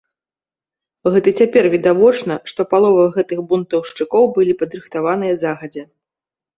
[1.15, 5.91] Гэта цяпер відавочна, што палова гэтых бунтаўшчыкоў былі падрыхтаваныя загадзя.